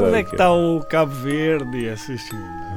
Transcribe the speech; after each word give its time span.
Sei. 0.00 0.08
Onde 0.08 0.16
é 0.16 0.24
que 0.24 0.30
está 0.30 0.50
o 0.50 0.80
Cabo 0.80 1.12
Verde 1.12 1.76
e 1.76 1.86
essas 1.86 2.22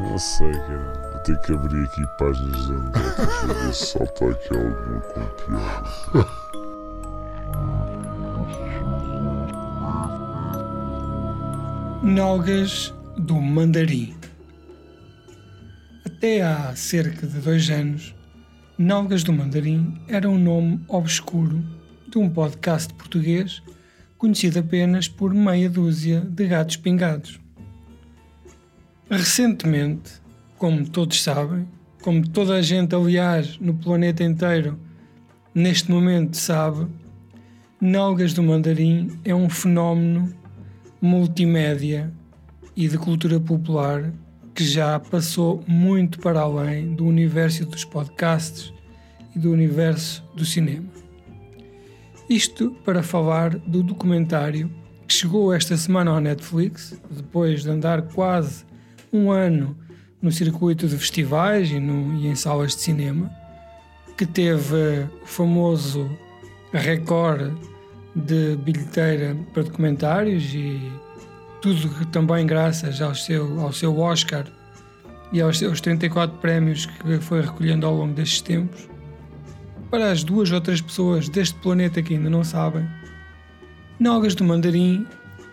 Não 0.01 0.19
sei, 0.19 0.51
cara. 0.51 1.11
Vou 1.13 1.19
ter 1.21 1.39
que 1.39 1.53
abrir 1.53 1.85
aqui 1.85 2.05
páginas 2.19 2.65
de 2.65 2.73
anedotas 2.73 3.15
para 3.15 3.53
ver 3.53 3.73
se 3.73 3.85
salta 3.85 4.29
aqui 4.29 4.49
alguma 4.53 4.99
com. 6.11 6.25
Nalgas 12.05 12.93
do 13.17 13.35
Mandarim. 13.35 14.13
Até 16.05 16.41
há 16.41 16.75
cerca 16.75 17.25
de 17.25 17.39
dois 17.39 17.69
anos, 17.69 18.13
Nalgas 18.77 19.23
do 19.23 19.31
Mandarim 19.31 19.97
era 20.09 20.29
um 20.29 20.37
nome 20.37 20.83
obscuro 20.89 21.63
de 22.09 22.17
um 22.17 22.29
podcast 22.29 22.93
português 22.95 23.63
conhecido 24.23 24.59
apenas 24.59 25.09
por 25.09 25.33
meia 25.33 25.69
dúzia 25.69 26.21
de 26.21 26.47
gatos 26.47 26.77
pingados. 26.77 27.41
Recentemente, 29.09 30.13
como 30.57 30.87
todos 30.87 31.21
sabem, 31.21 31.67
como 32.01 32.25
toda 32.29 32.53
a 32.53 32.61
gente, 32.61 32.95
aliás, 32.95 33.59
no 33.59 33.73
planeta 33.73 34.23
inteiro, 34.23 34.79
neste 35.53 35.91
momento 35.91 36.37
sabe, 36.37 36.87
Nalgas 37.81 38.31
do 38.31 38.41
Mandarim 38.41 39.11
é 39.25 39.35
um 39.35 39.49
fenómeno 39.49 40.33
multimédia 41.01 42.09
e 42.77 42.87
de 42.87 42.97
cultura 42.97 43.41
popular 43.41 44.13
que 44.55 44.63
já 44.63 44.97
passou 45.01 45.61
muito 45.67 46.17
para 46.19 46.39
além 46.39 46.95
do 46.95 47.05
universo 47.05 47.65
dos 47.65 47.83
podcasts 47.83 48.73
e 49.35 49.39
do 49.39 49.51
universo 49.51 50.23
do 50.33 50.45
cinema. 50.45 51.02
Isto 52.29 52.71
para 52.85 53.03
falar 53.03 53.57
do 53.57 53.83
documentário 53.83 54.71
que 55.07 55.13
chegou 55.13 55.53
esta 55.53 55.75
semana 55.75 56.11
ao 56.11 56.19
Netflix, 56.19 56.99
depois 57.11 57.63
de 57.63 57.69
andar 57.69 58.01
quase 58.03 58.65
um 59.11 59.29
ano 59.29 59.77
no 60.21 60.31
circuito 60.31 60.87
de 60.87 60.97
festivais 60.97 61.69
e, 61.69 61.79
no, 61.79 62.15
e 62.15 62.27
em 62.27 62.35
salas 62.35 62.75
de 62.75 62.81
cinema, 62.81 63.29
que 64.17 64.25
teve 64.25 65.07
o 65.21 65.25
famoso 65.25 66.09
recorde 66.71 67.53
de 68.15 68.55
bilheteira 68.57 69.35
para 69.53 69.63
documentários 69.63 70.53
e 70.53 70.79
tudo 71.61 72.05
também 72.07 72.45
graças 72.45 73.01
ao 73.01 73.13
seu, 73.13 73.59
ao 73.59 73.73
seu 73.73 73.99
Oscar 73.99 74.45
e 75.31 75.41
aos 75.41 75.57
seus 75.57 75.81
34 75.81 76.37
prémios 76.37 76.85
que 76.85 77.19
foi 77.19 77.41
recolhendo 77.41 77.85
ao 77.85 77.95
longo 77.95 78.13
destes 78.13 78.41
tempos. 78.41 78.92
Para 79.93 80.11
as 80.11 80.23
duas 80.23 80.51
ou 80.51 80.59
três 80.59 80.81
pessoas 80.81 81.29
deste 81.29 81.53
planeta 81.59 82.01
que 82.01 82.15
ainda 82.15 82.27
não 82.27 82.43
sabem, 82.43 82.83
Nalgas 83.99 84.33
do 84.33 84.43
Mandarim 84.43 85.05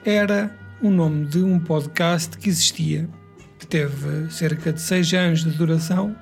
era 0.02 0.58
o 0.80 0.88
nome 0.88 1.26
de 1.26 1.42
um 1.42 1.60
podcast 1.60 2.38
que 2.38 2.48
existia, 2.48 3.06
que 3.58 3.66
teve 3.66 4.32
cerca 4.32 4.72
de 4.72 4.80
6 4.80 5.12
anos 5.12 5.44
de 5.44 5.50
duração. 5.50 6.16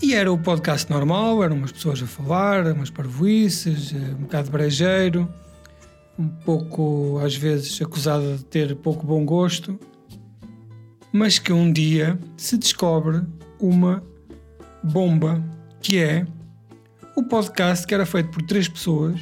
E 0.00 0.14
era 0.14 0.32
o 0.32 0.38
podcast 0.38 0.90
normal, 0.90 1.44
eram 1.44 1.56
umas 1.56 1.70
pessoas 1.70 2.02
a 2.02 2.06
falar, 2.06 2.66
umas 2.72 2.88
parvoices, 2.88 3.92
eh, 3.92 4.14
um 4.14 4.22
bocado 4.22 4.50
brejeiro, 4.50 5.28
um 6.18 6.28
pouco, 6.28 7.20
às 7.22 7.36
vezes, 7.36 7.78
acusada 7.82 8.38
de 8.38 8.44
ter 8.46 8.74
pouco 8.76 9.06
bom 9.06 9.22
gosto, 9.22 9.78
mas 11.12 11.38
que 11.38 11.52
um 11.52 11.70
dia 11.70 12.18
se 12.38 12.56
descobre 12.56 13.20
uma 13.60 14.02
bomba, 14.82 15.44
que 15.86 16.02
é 16.02 16.26
o 17.14 17.22
podcast 17.22 17.86
que 17.86 17.94
era 17.94 18.04
feito 18.04 18.30
por 18.30 18.42
três 18.42 18.66
pessoas, 18.66 19.20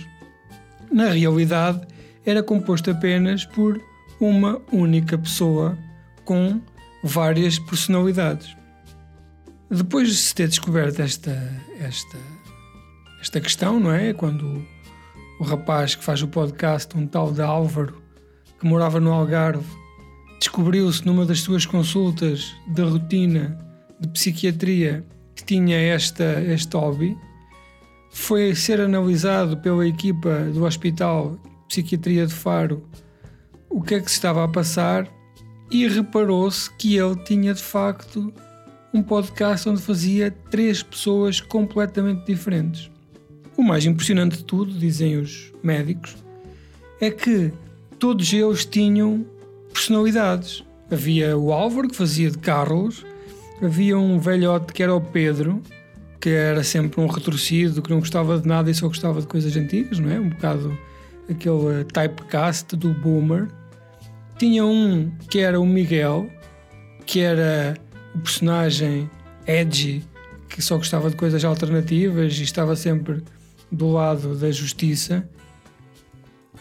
na 0.91 1.11
realidade 1.11 1.87
era 2.25 2.43
composto 2.43 2.91
apenas 2.91 3.45
por 3.45 3.79
uma 4.19 4.59
única 4.73 5.19
pessoa 5.19 5.77
com 6.25 6.63
várias 7.03 7.59
personalidades. 7.59 8.57
Depois 9.71 10.09
de 10.09 10.15
se 10.15 10.35
ter 10.35 10.49
descoberto 10.49 11.01
esta, 11.01 11.33
esta, 11.79 12.17
esta 13.21 13.43
questão, 13.43 13.79
não 13.79 13.93
é? 13.93 14.15
Quando 14.15 14.67
o 15.39 15.45
rapaz 15.45 15.95
que 15.95 16.03
faz 16.03 16.23
o 16.23 16.29
podcast, 16.29 16.97
um 16.97 17.07
tal 17.07 17.31
de 17.31 17.43
Álvaro, 17.43 18.03
que 18.59 18.67
morava 18.67 18.99
no 18.99 19.13
Algarve, 19.13 19.67
descobriu-se 20.39 21.05
numa 21.05 21.27
das 21.27 21.41
suas 21.41 21.67
consultas 21.67 22.55
de 22.69 22.81
rotina 22.81 23.59
de 24.01 24.09
psiquiatria 24.09 25.05
tinha 25.45 25.77
esta, 25.77 26.41
este 26.43 26.77
hobby, 26.77 27.17
foi 28.11 28.55
ser 28.55 28.81
analisado 28.81 29.57
pela 29.59 29.87
equipa 29.87 30.45
do 30.53 30.65
Hospital 30.65 31.39
Psiquiatria 31.69 32.27
de 32.27 32.35
Faro 32.35 32.83
o 33.75 33.83
que 33.83 33.97
é 33.97 34.01
que 34.01 34.09
se 34.09 34.17
estava 34.17 34.45
a 34.45 34.49
passar 34.49 35.09
e 35.69 35.89
reparou-se 35.89 36.71
que 36.77 36.97
ele 36.97 37.17
tinha 37.25 37.53
de 37.53 37.63
facto 37.63 38.33
um 38.93 39.03
podcast 39.03 39.69
onde 39.69 39.83
fazia 39.83 40.31
três 40.49 40.81
pessoas 40.81 41.41
completamente 41.41 42.25
diferentes. 42.25 42.89
O 43.57 43.63
mais 43.65 43.85
impressionante 43.85 44.37
de 44.37 44.45
tudo, 44.45 44.73
dizem 44.73 45.17
os 45.17 45.53
médicos, 45.61 46.17
é 47.01 47.11
que 47.11 47.53
todos 47.99 48.33
eles 48.33 48.65
tinham 48.65 49.27
personalidades. 49.73 50.65
Havia 50.89 51.37
o 51.37 51.53
Álvaro, 51.53 51.89
que 51.89 51.97
fazia 51.97 52.31
de 52.31 52.39
Carlos, 52.39 53.05
havia 53.63 53.99
um 53.99 54.19
velhote 54.19 54.73
que 54.73 54.83
era 54.83 54.95
o 54.95 55.01
Pedro, 55.01 55.63
que 56.21 56.31
era 56.31 56.63
sempre 56.65 57.01
um 57.01 57.07
retorcido, 57.07 57.83
que 57.83 57.91
não 57.91 58.01
gostava 58.01 58.39
de 58.39 58.47
nada 58.47 58.71
e 58.71 58.75
só 58.75 58.89
gostava 58.89 59.21
de 59.21 59.27
coisas 59.27 59.57
antigas, 59.57 59.99
não 59.99 60.11
é? 60.11 60.19
Um 60.19 60.31
bocado 60.31 60.77
aquele 61.29 61.85
typecast 61.85 62.77
do 62.77 62.93
boomer. 62.95 63.49
Tinha 64.39 64.65
um 64.65 65.11
que 65.29 65.41
era 65.41 65.61
o 65.61 65.67
Miguel, 65.67 66.31
que 67.07 67.21
era 67.21 67.77
o 68.15 68.19
personagem 68.21 69.09
edgy 69.47 70.05
que 70.49 70.63
só 70.63 70.77
gostava 70.77 71.11
de 71.11 71.17
coisas 71.17 71.45
alternativas 71.45 72.39
e 72.39 72.45
estava 72.45 72.77
sempre 72.77 73.23
do 73.73 73.91
lado 73.91 74.37
da 74.37 74.53
justiça. 74.53 75.29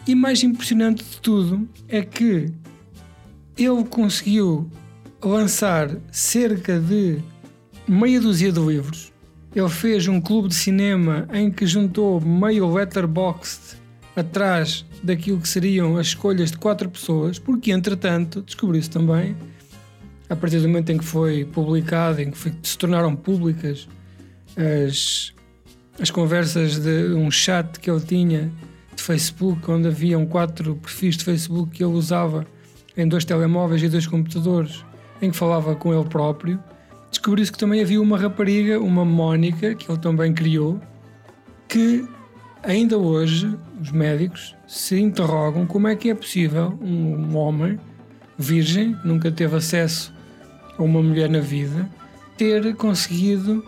E 0.08 0.16
mais 0.16 0.42
impressionante 0.42 1.04
de 1.04 1.22
tudo 1.22 1.70
é 1.88 2.02
que 2.02 2.52
ele 3.56 3.84
conseguiu 3.88 4.70
lançar 5.28 5.90
cerca 6.12 6.80
de 6.80 7.20
meia 7.88 8.20
dúzia 8.20 8.52
de 8.52 8.60
livros. 8.60 9.12
Ele 9.56 9.70
fez 9.70 10.08
um 10.08 10.20
clube 10.20 10.48
de 10.48 10.56
cinema 10.56 11.28
em 11.32 11.52
que 11.52 11.66
juntou 11.66 12.20
meio 12.20 12.72
letterboxd 12.72 13.78
atrás 14.16 14.86
daquilo 15.04 15.40
que 15.40 15.48
seriam 15.48 15.98
as 15.98 16.08
escolhas 16.08 16.52
de 16.52 16.58
quatro 16.58 16.90
pessoas, 16.90 17.40
porque 17.40 17.72
entretanto 17.72 18.42
descobriu-se 18.42 18.90
também 18.90 19.36
a 20.30 20.36
partir 20.36 20.60
do 20.60 20.68
momento 20.68 20.92
em 20.92 20.98
que 20.98 21.06
foi 21.06 21.46
publicado, 21.46 22.22
em 22.22 22.32
que 22.32 22.38
foi, 22.38 22.54
se 22.64 22.78
tornaram 22.78 23.16
públicas 23.16 23.88
as, 24.58 25.34
as 26.00 26.10
conversas 26.10 26.80
de 26.80 27.14
um 27.14 27.30
chat 27.30 27.80
que 27.80 27.90
ele 27.90 28.02
tinha 28.02 28.52
de 28.96 29.02
Facebook, 29.02 29.70
onde 29.70 29.88
haviam 29.88 30.26
quatro 30.26 30.76
perfis 30.76 31.18
de 31.18 31.24
Facebook 31.24 31.72
que 31.72 31.84
ele 31.84 31.94
usava 31.94 32.46
em 32.96 33.08
dois 33.08 33.26
telemóveis 33.26 33.82
e 33.84 33.90
dois 33.90 34.08
computadores, 34.08 34.84
em 35.24 35.32
que 35.32 35.38
falava 35.38 35.76
com 35.76 35.94
ele 35.94 36.08
próprio, 36.10 36.60
descobriu-se 37.10 37.52
que 37.52 37.58
também 37.58 37.82
havia 37.82 38.02
uma 38.02 38.18
rapariga, 38.18 38.80
uma 38.80 39.06
Mónica, 39.06 39.74
que 39.74 39.90
ele 39.90 39.98
também 39.98 40.34
criou, 40.34 40.80
que 41.68 42.06
ainda 42.62 42.98
hoje 42.98 43.58
os 43.82 43.92
médicos 43.92 44.56
se 44.68 45.00
interrogam 45.00 45.66
como 45.66 45.88
é 45.88 45.96
que 45.96 46.10
é 46.10 46.16
possível 46.16 46.78
um 46.82 47.36
homem 47.38 47.80
virgem, 48.38 48.98
nunca 49.06 49.32
teve 49.32 49.56
acesso 49.56 50.14
a 50.78 50.84
uma 50.84 51.02
mulher 51.02 51.30
na 51.30 51.40
vida, 51.40 51.90
ter 52.38 52.76
conseguido 52.76 53.64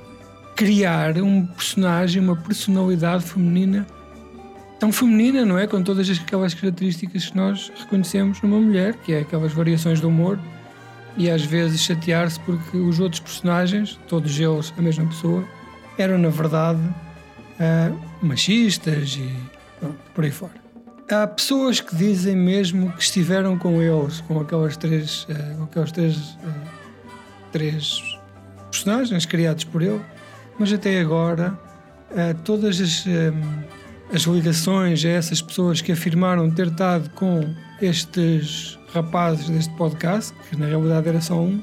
criar 0.55 1.17
um 1.17 1.45
personagem, 1.45 2.21
uma 2.21 2.35
personalidade 2.35 3.23
feminina 3.23 3.85
tão 4.79 4.91
feminina, 4.91 5.45
não 5.45 5.57
é? 5.57 5.67
Com 5.67 5.81
todas 5.81 6.09
aquelas 6.09 6.53
características 6.53 7.29
que 7.29 7.37
nós 7.37 7.71
reconhecemos 7.77 8.41
numa 8.41 8.59
mulher, 8.59 8.95
que 8.95 9.13
é 9.13 9.19
aquelas 9.19 9.53
variações 9.53 10.01
de 10.01 10.05
humor 10.05 10.37
e 11.17 11.29
às 11.29 11.43
vezes 11.43 11.81
chatear-se 11.81 12.39
porque 12.41 12.77
os 12.77 12.99
outros 12.99 13.19
personagens, 13.19 13.99
todos 14.07 14.37
eles 14.39 14.73
a 14.77 14.81
mesma 14.81 15.05
pessoa, 15.07 15.45
eram 15.97 16.17
na 16.17 16.29
verdade 16.29 16.79
uh, 16.79 17.99
machistas 18.21 19.15
e 19.15 19.33
pronto, 19.79 19.97
por 20.13 20.23
aí 20.23 20.31
fora. 20.31 20.53
Há 21.09 21.27
pessoas 21.27 21.79
que 21.79 21.95
dizem 21.95 22.35
mesmo 22.35 22.91
que 22.93 23.01
estiveram 23.01 23.57
com 23.57 23.81
eles, 23.81 24.21
com 24.21 24.39
aquelas 24.39 24.75
três, 24.75 25.23
uh, 25.23 25.57
com 25.57 25.63
aquelas 25.63 25.91
três 25.91 26.17
uh, 26.17 26.75
três 27.51 28.01
personagens 28.69 29.25
criados 29.25 29.63
por 29.63 29.81
ele, 29.81 30.01
mas 30.59 30.73
até 30.73 30.99
agora 30.99 31.57
todas 32.43 32.79
as, 32.79 33.05
as 34.13 34.21
ligações 34.23 35.03
a 35.05 35.09
essas 35.09 35.41
pessoas 35.41 35.81
que 35.81 35.91
afirmaram 35.91 36.49
ter 36.51 36.67
estado 36.67 37.09
com 37.11 37.53
estes 37.81 38.77
rapazes 38.95 39.49
deste 39.49 39.73
podcast, 39.75 40.33
que 40.49 40.55
na 40.55 40.67
realidade 40.67 41.09
era 41.09 41.21
só 41.21 41.35
um, 41.35 41.61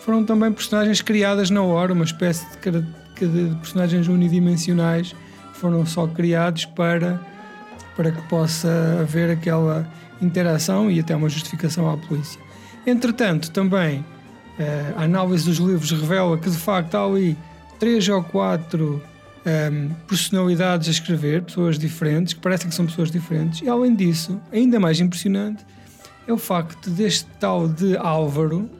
foram 0.00 0.24
também 0.24 0.50
personagens 0.52 1.00
criadas 1.00 1.50
na 1.50 1.62
hora, 1.62 1.92
uma 1.92 2.04
espécie 2.04 2.46
de, 2.60 2.80
de 3.26 3.54
personagens 3.56 4.08
unidimensionais, 4.08 5.14
foram 5.52 5.84
só 5.86 6.06
criados 6.06 6.64
para 6.64 7.20
para 7.94 8.10
que 8.10 8.22
possa 8.22 8.98
haver 9.02 9.30
aquela 9.30 9.86
interação 10.20 10.90
e 10.90 10.98
até 10.98 11.14
uma 11.14 11.28
justificação 11.28 11.90
à 11.90 11.96
polícia. 11.96 12.40
Entretanto, 12.86 13.50
também 13.50 14.02
eh, 14.58 14.94
a 14.96 15.02
análise 15.02 15.44
dos 15.44 15.58
livros 15.58 15.90
revela 15.90 16.38
que 16.38 16.48
de 16.48 16.56
facto 16.56 16.94
há 16.94 17.04
ali 17.04 17.36
três 17.78 18.08
ou 18.08 18.22
quatro 18.22 19.02
um, 19.44 19.48
ehm, 19.48 19.90
personalidades 20.08 20.88
a 20.88 20.90
escrever, 20.90 21.42
pessoas 21.42 21.78
diferentes, 21.78 22.32
que 22.32 22.40
parecem 22.40 22.70
que 22.70 22.74
são 22.74 22.86
pessoas 22.86 23.10
diferentes, 23.10 23.60
e 23.60 23.68
além 23.68 23.94
disso, 23.94 24.40
ainda 24.50 24.80
mais 24.80 24.98
impressionante 24.98 25.64
é 26.26 26.32
o 26.32 26.38
facto 26.38 26.90
deste 26.90 27.26
tal 27.38 27.68
de 27.68 27.96
Álvaro 27.96 28.70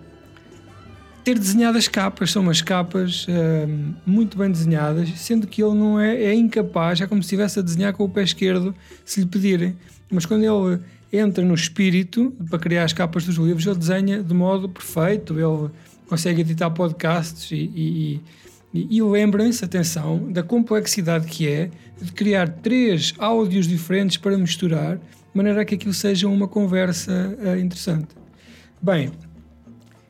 ter 1.24 1.38
desenhado 1.38 1.78
as 1.78 1.86
capas, 1.86 2.32
são 2.32 2.42
umas 2.42 2.60
capas 2.60 3.26
um, 3.28 3.94
muito 4.04 4.36
bem 4.36 4.50
desenhadas, 4.50 5.08
sendo 5.20 5.46
que 5.46 5.62
ele 5.62 5.74
não 5.74 5.98
é, 6.00 6.16
é 6.16 6.34
incapaz, 6.34 7.00
é 7.00 7.06
como 7.06 7.22
se 7.22 7.26
estivesse 7.26 7.58
a 7.58 7.62
desenhar 7.62 7.92
com 7.92 8.04
o 8.04 8.08
pé 8.08 8.22
esquerdo 8.22 8.74
se 9.04 9.20
lhe 9.20 9.26
pedirem. 9.26 9.76
Mas 10.10 10.26
quando 10.26 10.42
ele 10.42 10.82
entra 11.12 11.44
no 11.44 11.54
espírito 11.54 12.32
para 12.48 12.58
criar 12.58 12.84
as 12.84 12.92
capas 12.92 13.24
dos 13.24 13.36
livros, 13.36 13.66
ele 13.66 13.76
desenha 13.76 14.22
de 14.22 14.34
modo 14.34 14.68
perfeito, 14.68 15.34
ele 15.34 15.70
consegue 16.08 16.40
editar 16.40 16.70
podcasts 16.70 17.50
e, 17.52 17.54
e, 17.54 18.20
e, 18.74 18.96
e 18.96 19.02
lembrem-se, 19.02 19.64
atenção, 19.64 20.30
da 20.32 20.42
complexidade 20.42 21.26
que 21.26 21.48
é 21.48 21.70
de 22.00 22.10
criar 22.10 22.48
três 22.48 23.14
áudios 23.18 23.68
diferentes 23.68 24.16
para 24.16 24.36
misturar, 24.36 24.98
de 25.32 25.36
maneira 25.36 25.64
que 25.64 25.74
aquilo 25.74 25.94
seja 25.94 26.28
uma 26.28 26.46
conversa 26.46 27.36
uh, 27.40 27.58
interessante. 27.58 28.08
Bem, 28.80 29.10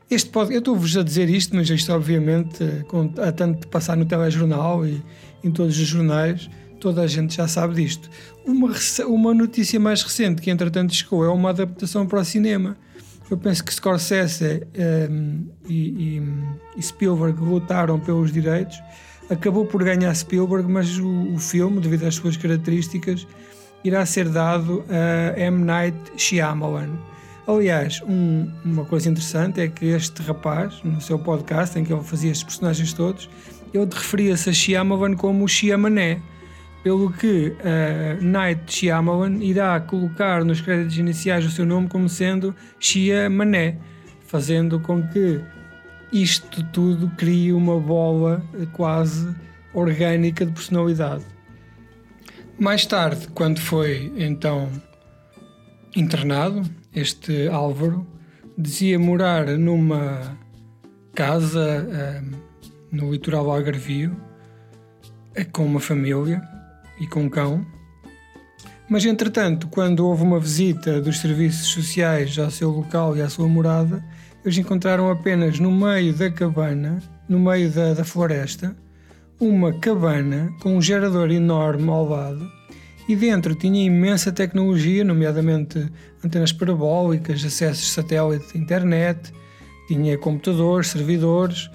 este 0.09 0.29
pode, 0.29 0.53
eu 0.53 0.59
estou-vos 0.59 0.97
a 0.97 1.03
dizer 1.03 1.29
isto, 1.29 1.55
mas 1.55 1.69
isto 1.69 1.91
obviamente, 1.93 2.63
com, 2.87 3.11
a 3.17 3.31
tanto 3.31 3.61
de 3.61 3.67
passar 3.67 3.95
no 3.95 4.05
telejornal 4.05 4.85
e 4.85 5.01
em 5.43 5.49
todos 5.49 5.77
os 5.79 5.87
jornais, 5.87 6.49
toda 6.79 7.01
a 7.01 7.07
gente 7.07 7.35
já 7.35 7.47
sabe 7.47 7.75
disto. 7.75 8.09
Uma, 8.45 8.73
uma 9.07 9.33
notícia 9.33 9.79
mais 9.79 10.03
recente 10.03 10.41
que 10.41 10.51
entretanto 10.51 10.93
chegou 10.93 11.23
é 11.23 11.29
uma 11.29 11.49
adaptação 11.49 12.05
para 12.05 12.19
o 12.19 12.25
cinema. 12.25 12.77
Eu 13.31 13.37
penso 13.37 13.63
que 13.63 13.73
Scorsese 13.73 14.43
um, 14.45 14.59
ehm, 14.75 15.45
e, 15.67 16.17
e, 16.17 16.23
e, 16.77 16.83
Spielberg 16.83 17.39
lutaram 17.41 17.99
pelos 17.99 18.31
direitos. 18.31 18.77
Acabou 19.29 19.65
por 19.65 19.83
ganhar 19.83 20.13
Spielberg, 20.13 20.69
mas 20.69 20.97
o, 20.99 21.33
o 21.33 21.39
filme, 21.39 21.79
devido 21.79 22.03
às 22.03 22.15
suas 22.15 22.35
características, 22.35 23.25
irá 23.83 24.05
ser 24.05 24.29
dado 24.29 24.83
a 24.89 25.39
M. 25.39 25.63
Night 25.63 25.97
Shyamalan 26.17 26.89
Aliás, 27.45 28.01
um, 28.07 28.49
uma 28.63 28.85
coisa 28.85 29.09
interessante 29.09 29.59
é 29.59 29.67
que 29.67 29.87
este 29.87 30.21
rapaz, 30.21 30.79
no 30.81 31.01
seu 31.01 31.19
podcast, 31.19 31.77
em 31.77 31.83
que 31.83 31.91
ele 31.91 32.01
fazia 32.01 32.31
estes 32.31 32.43
personagens 32.43 32.93
todos, 32.93 33.29
ele 33.73 33.85
referia-se 33.91 34.49
a 34.49 34.53
Shyamalan 34.53 35.13
como 35.15 35.45
Shyamané, 35.45 36.21
pelo 36.83 37.11
que 37.11 37.49
uh, 37.59 38.23
Night 38.23 38.63
Shyamalan 38.73 39.43
irá 39.43 39.77
colocar 39.81 40.45
nos 40.45 40.61
créditos 40.61 40.97
iniciais 40.97 41.45
o 41.45 41.51
seu 41.51 41.65
nome 41.65 41.89
como 41.89 42.07
sendo 42.07 42.55
Shyamané, 42.79 43.77
fazendo 44.25 44.79
com 44.79 45.05
que 45.09 45.41
isto 46.13 46.63
tudo 46.71 47.11
crie 47.17 47.51
uma 47.51 47.77
bola 47.77 48.41
quase 48.71 49.35
orgânica 49.73 50.45
de 50.45 50.53
personalidade. 50.53 51.25
Mais 52.59 52.85
tarde, 52.85 53.27
quando 53.29 53.59
foi 53.59 54.13
então 54.15 54.69
internado, 55.95 56.63
este 56.93 57.47
Álvaro, 57.47 58.05
dizia 58.57 58.99
morar 58.99 59.47
numa 59.57 60.37
casa 61.15 61.85
um, 62.21 62.97
no 62.97 63.11
litoral 63.11 63.51
algarvio 63.51 64.15
eh, 65.35 65.43
com 65.43 65.65
uma 65.65 65.79
família 65.79 66.41
e 66.99 67.07
com 67.07 67.23
um 67.23 67.29
cão. 67.29 67.65
Mas 68.87 69.03
entretanto, 69.05 69.67
quando 69.67 70.05
houve 70.05 70.21
uma 70.21 70.39
visita 70.39 71.01
dos 71.01 71.19
serviços 71.19 71.67
sociais 71.67 72.37
ao 72.37 72.51
seu 72.51 72.69
local 72.69 73.17
e 73.17 73.21
à 73.21 73.29
sua 73.29 73.47
morada, 73.47 74.03
eles 74.45 74.57
encontraram 74.57 75.09
apenas 75.09 75.57
no 75.57 75.71
meio 75.71 76.13
da 76.13 76.29
cabana, 76.29 77.01
no 77.27 77.39
meio 77.39 77.71
da, 77.71 77.93
da 77.93 78.03
floresta, 78.03 78.75
uma 79.47 79.73
cabana 79.73 80.53
com 80.61 80.77
um 80.77 80.81
gerador 80.81 81.29
enorme 81.29 81.89
ao 81.89 82.07
lado 82.07 82.51
e 83.07 83.15
dentro 83.15 83.53
tinha 83.53 83.83
imensa 83.83 84.31
tecnologia, 84.31 85.03
nomeadamente 85.03 85.91
antenas 86.23 86.53
parabólicas, 86.53 87.43
acessos 87.43 87.91
satélite, 87.91 88.57
internet, 88.57 89.33
tinha 89.87 90.17
computadores, 90.17 90.87
servidores 90.87 91.69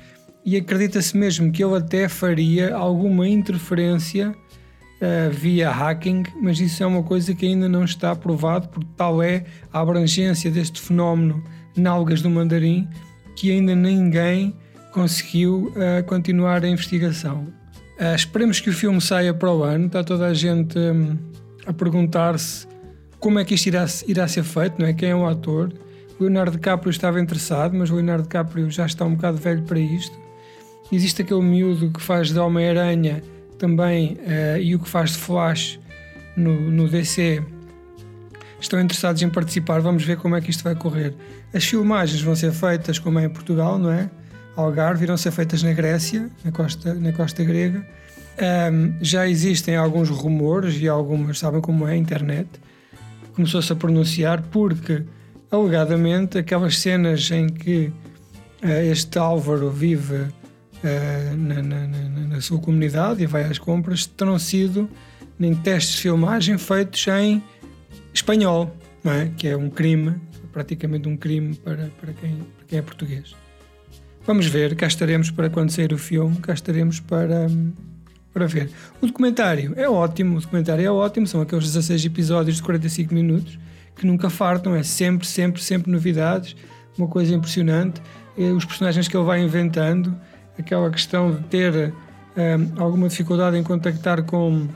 e 0.45 0.57
acredita-se 0.57 1.17
mesmo 1.17 1.53
que 1.53 1.63
ele 1.63 1.77
até 1.77 2.09
faria 2.09 2.75
alguma 2.75 3.29
interferência 3.29 4.31
uh, 4.31 5.31
via 5.31 5.71
hacking, 5.71 6.23
mas 6.41 6.59
isso 6.59 6.83
é 6.83 6.87
uma 6.87 7.03
coisa 7.03 7.35
que 7.35 7.47
ainda 7.47 7.69
não 7.69 7.85
está 7.85 8.17
provado, 8.17 8.69
porque 8.69 8.89
tal 8.97 9.23
é 9.23 9.45
a 9.71 9.81
abrangência 9.81 10.51
deste 10.51 10.81
fenómeno 10.81 11.45
na 11.77 11.91
algas 11.91 12.23
do 12.23 12.31
mandarim 12.31 12.89
que 13.37 13.53
ainda 13.53 13.75
ninguém 13.75 14.55
conseguiu 14.91 15.73
uh, 15.77 16.03
continuar 16.07 16.65
a 16.65 16.69
investigação. 16.69 17.58
Uh, 17.99 18.15
esperemos 18.15 18.61
que 18.61 18.71
o 18.71 18.73
filme 18.73 19.01
saia 19.01 19.35
para 19.35 19.53
o 19.53 19.65
ano. 19.65 19.87
Está 19.87 20.05
toda 20.05 20.27
a 20.27 20.35
gente 20.35 20.79
um, 20.79 21.19
a 21.67 21.73
perguntar-se 21.73 22.67
como 23.19 23.39
é 23.39 23.45
que 23.45 23.55
isto 23.55 23.67
irá, 23.67 23.87
irá 24.07 24.29
ser 24.29 24.45
feito, 24.45 24.79
não 24.79 24.87
é? 24.87 24.93
Quem 24.93 25.11
é 25.11 25.15
o 25.15 25.27
ator? 25.27 25.73
Leonardo 26.21 26.53
DiCaprio 26.53 26.91
estava 26.91 27.21
interessado, 27.21 27.77
mas 27.77 27.91
o 27.91 27.95
Leonardo 27.95 28.23
DiCaprio 28.23 28.71
já 28.71 28.87
está 28.87 29.05
um 29.05 29.15
bocado 29.15 29.39
velho 29.39 29.63
para 29.63 29.79
isto. 29.79 30.17
Existe 30.91 31.23
aquele 31.23 31.43
miúdo 31.43 31.91
que 31.91 32.01
faz 32.01 32.33
de 32.33 32.39
Homem-Aranha 32.39 33.23
também 33.59 34.15
uh, 34.15 34.59
e 34.61 34.75
o 34.75 34.79
que 34.79 34.89
faz 34.89 35.13
de 35.13 35.19
Flash 35.19 35.79
no, 36.37 36.71
no 36.71 36.89
DC. 36.89 37.43
Estão 38.61 38.81
interessados 38.81 39.23
em 39.23 39.29
participar, 39.29 39.81
vamos 39.81 40.05
ver 40.05 40.17
como 40.17 40.35
é 40.35 40.41
que 40.41 40.51
isto 40.51 40.65
vai 40.65 40.75
correr. 40.75 41.15
As 41.53 41.65
filmagens 41.65 42.21
vão 42.21 42.35
ser 42.35 42.53
feitas 42.53 42.99
como 42.99 43.19
é 43.19 43.25
em 43.25 43.29
Portugal, 43.29 43.79
não 43.79 43.91
é? 43.91 44.11
Algarve 44.59 45.05
irão 45.05 45.17
ser 45.17 45.31
feitas 45.31 45.63
na 45.63 45.73
Grécia, 45.73 46.29
na 46.45 46.51
costa, 46.51 46.93
na 46.93 47.13
costa 47.13 47.45
grega. 47.45 47.87
Um, 48.73 48.93
já 49.01 49.29
existem 49.29 49.77
alguns 49.77 50.09
rumores 50.09 50.77
e 50.81 50.89
algumas 50.89 51.39
sabem 51.39 51.61
como 51.61 51.87
é 51.87 51.93
a 51.93 51.97
internet. 51.97 52.49
Começou-se 53.37 53.73
a 53.73 53.77
pronunciar 53.77 54.43
porque, 54.43 55.05
alegadamente, 55.49 56.39
aquelas 56.39 56.77
cenas 56.77 57.31
em 57.31 57.49
que 57.49 57.93
uh, 58.65 58.69
este 58.91 59.17
Álvaro 59.17 59.71
vive 59.71 60.17
uh, 60.17 61.37
na, 61.37 61.63
na, 61.63 61.87
na, 61.87 62.09
na, 62.27 62.41
sua 62.41 62.59
comunidade 62.59 63.23
e 63.23 63.27
vai 63.27 63.45
às 63.45 63.59
compras 63.59 64.07
terão 64.07 64.41
sido 64.41 64.91
em 65.39 65.55
testes 65.55 65.95
de 65.95 66.03
filmagem 66.03 66.59
feitos 66.59 67.07
em 67.07 67.41
espanhol, 68.13 68.77
é? 69.05 69.31
que 69.37 69.47
é 69.47 69.57
um 69.57 69.71
crime, 69.71 70.17
praticamente 70.53 71.09
um 71.09 71.17
crime 71.17 71.55
para, 71.55 71.91
para, 72.01 72.13
quem, 72.13 72.39
para 72.57 72.67
quem 72.67 72.79
é 72.81 72.83
português. 72.83 73.37
Vamos 74.29 74.45
ver, 74.45 74.77
cá 74.77 74.87
estaremos 74.87 75.31
para 75.31 75.49
quando 75.49 75.71
sair 75.71 75.91
o 75.91 75.97
filme, 75.97 76.37
cá 76.37 76.53
estaremos 76.53 77.01
para, 77.01 77.47
para 78.31 78.47
ver. 78.47 78.69
O 79.01 79.07
documentário 79.07 79.73
é 79.75 79.89
ótimo, 79.89 80.37
o 80.37 80.41
documentário 80.43 80.85
é 80.85 80.91
ótimo, 80.91 81.27
são 81.27 81.41
aqueles 81.41 81.65
16 81.65 82.05
episódios 82.05 82.57
de 82.57 82.63
45 82.63 83.15
minutos 83.15 83.59
que 83.97 84.07
nunca 84.07 84.29
fartam, 84.29 84.77
é 84.77 84.83
sempre, 84.83 85.27
sempre, 85.27 85.63
sempre 85.63 85.91
novidades, 85.91 86.55
uma 86.99 87.09
coisa 87.09 87.35
impressionante. 87.35 88.03
Os 88.55 88.67
personagens 88.67 89.09
que 89.09 89.17
ele 89.17 89.25
vai 89.25 89.41
inventando, 89.41 90.15
aquela 90.59 90.91
questão 90.91 91.35
de 91.35 91.45
ter 91.45 91.95
um, 92.37 92.83
alguma 92.83 93.09
dificuldade 93.09 93.57
em 93.57 93.63
contactar 93.63 94.23
com, 94.25 94.69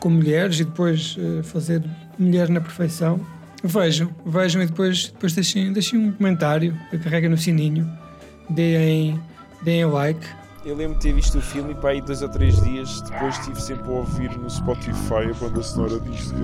com 0.00 0.10
mulheres 0.10 0.58
e 0.58 0.64
depois 0.64 1.16
uh, 1.16 1.40
fazer 1.44 1.84
mulher 2.18 2.48
na 2.48 2.60
perfeição. 2.60 3.20
Vejam, 3.62 4.10
vejam 4.26 4.60
e 4.60 4.66
depois, 4.66 5.06
depois 5.06 5.32
deixem, 5.34 5.72
deixem 5.72 6.00
um 6.00 6.10
comentário, 6.10 6.76
carrega 7.04 7.28
no 7.28 7.38
sininho 7.38 8.04
deem, 8.48 9.20
deem 9.62 9.84
like. 9.86 10.26
Eu 10.64 10.74
lembro 10.74 10.94
de 10.94 11.02
ter 11.02 11.12
visto 11.12 11.38
o 11.38 11.40
filme 11.40 11.72
e 11.72 11.74
para 11.76 11.90
aí 11.90 12.00
dois 12.00 12.22
ou 12.22 12.28
três 12.28 12.60
dias 12.60 13.00
depois 13.02 13.38
estive 13.38 13.62
sempre 13.62 13.88
a 13.88 13.92
ouvir 13.92 14.36
no 14.36 14.50
Spotify 14.50 15.30
a 15.30 15.34
banda 15.34 15.62
sonora 15.62 16.00
disto. 16.00 16.34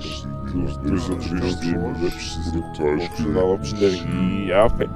Dois 0.84 1.10
ou 1.10 1.16
três 1.16 1.60
dias 1.60 2.52
brutais. 2.52 3.20
Vale 3.20 3.54
a 3.54 3.58
pena. 3.58 4.14
E, 4.14 4.52
ah, 4.52 4.70
pé. 4.70 4.88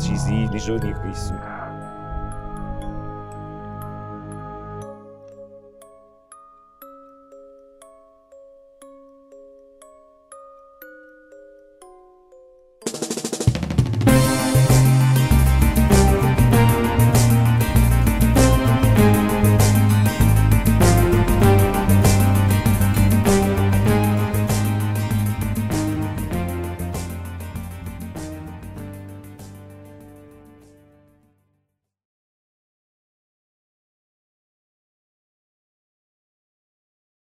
XI, 0.00 0.48
Lijoni, 0.48 0.94
isso. 1.12 1.34